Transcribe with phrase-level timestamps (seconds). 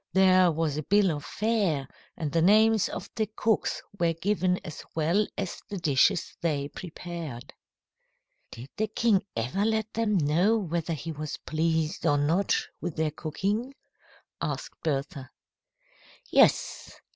[0.13, 4.83] There was a bill of fare, and the names of the cooks were given as
[4.95, 7.53] well as the dishes they prepared."
[8.49, 13.11] "Did the king ever let them know whether he was pleased or not with their
[13.11, 13.75] cooking?"
[14.41, 15.29] asked Bertha.
[16.31, 16.99] "Yes.